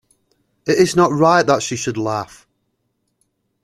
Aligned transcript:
It 0.65 0.79
is 0.79 0.95
not 0.95 1.11
right 1.11 1.45
that 1.45 1.61
she 1.61 1.75
should 1.75 1.95
laugh! 1.95 2.47